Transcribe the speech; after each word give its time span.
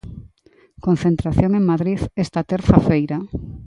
Concentración 0.85 1.51
en 1.59 1.63
Madrid, 1.71 1.99
esta 2.25 2.41
terza 2.51 2.77
feira. 2.87 3.17